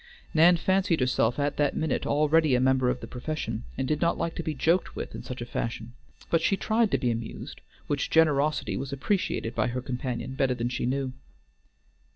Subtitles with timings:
[0.33, 4.17] Nan fancied herself at that minute already a member of the profession, and did not
[4.17, 5.93] like to be joked with in such a fashion,
[6.31, 10.69] but she tried to be amused, which generosity was appreciated by her companion better than
[10.69, 11.13] she knew.